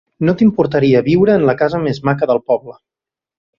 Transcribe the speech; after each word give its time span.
No 0.27 0.33
t'importaria 0.37 1.01
viure 1.09 1.35
en 1.41 1.45
la 1.51 1.55
casa 1.61 1.83
més 1.85 2.01
maca 2.11 2.31
del 2.33 2.43
poble. 2.51 2.77